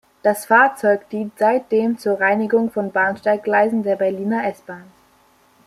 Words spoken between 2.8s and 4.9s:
Bahnsteiggleisen der Berliner S-Bahn.